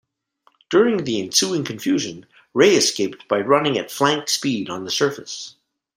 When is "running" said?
3.41-3.77